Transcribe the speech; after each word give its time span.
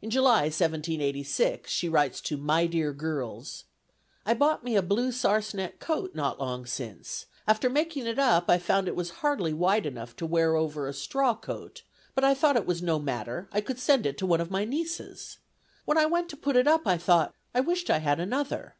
In 0.00 0.08
July, 0.08 0.42
1786, 0.42 1.68
she 1.68 1.88
writes 1.88 2.20
to 2.20 2.36
"my 2.36 2.64
dear 2.68 2.92
girls": 2.92 3.64
"I 4.24 4.32
bought 4.32 4.62
me 4.62 4.76
a 4.76 4.82
blue 4.82 5.10
sarcenet 5.10 5.80
coat 5.80 6.14
not 6.14 6.38
long 6.38 6.64
since; 6.64 7.26
after 7.44 7.68
making 7.68 8.06
it 8.06 8.16
up 8.20 8.48
I 8.48 8.56
found 8.58 8.86
it 8.86 8.94
was 8.94 9.10
hardly 9.24 9.52
wide 9.52 9.84
enough 9.84 10.14
to 10.18 10.26
wear 10.26 10.54
over 10.54 10.86
a 10.86 10.92
straw 10.94 11.34
coat, 11.34 11.82
but 12.14 12.22
I 12.22 12.34
thought 12.34 12.54
it 12.54 12.66
was 12.66 12.82
no 12.82 13.00
matter; 13.00 13.48
I 13.50 13.60
could 13.60 13.80
send 13.80 14.06
it 14.06 14.16
to 14.18 14.26
one 14.26 14.40
of 14.40 14.48
my 14.52 14.64
nieces. 14.64 15.38
When 15.86 15.98
I 15.98 16.06
went 16.06 16.28
to 16.28 16.36
put 16.36 16.54
it 16.54 16.68
up, 16.68 16.86
I 16.86 16.96
thought, 16.96 17.34
I 17.52 17.58
wished 17.58 17.90
I 17.90 17.98
had 17.98 18.20
another. 18.20 18.76